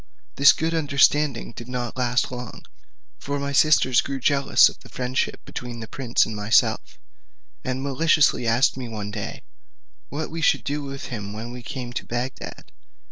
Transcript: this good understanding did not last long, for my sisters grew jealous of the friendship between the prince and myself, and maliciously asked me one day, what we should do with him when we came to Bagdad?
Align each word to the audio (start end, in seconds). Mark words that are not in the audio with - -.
this 0.35 0.51
good 0.51 0.73
understanding 0.73 1.51
did 1.51 1.67
not 1.67 1.95
last 1.95 2.31
long, 2.31 2.65
for 3.19 3.39
my 3.39 3.51
sisters 3.51 4.01
grew 4.01 4.19
jealous 4.19 4.67
of 4.67 4.79
the 4.79 4.89
friendship 4.89 5.39
between 5.45 5.79
the 5.79 5.87
prince 5.87 6.25
and 6.25 6.35
myself, 6.35 6.97
and 7.63 7.83
maliciously 7.83 8.47
asked 8.47 8.75
me 8.75 8.89
one 8.89 9.11
day, 9.11 9.43
what 10.09 10.31
we 10.31 10.41
should 10.41 10.63
do 10.63 10.81
with 10.81 11.09
him 11.13 11.33
when 11.33 11.51
we 11.51 11.61
came 11.61 11.93
to 11.93 12.03
Bagdad? 12.03 12.71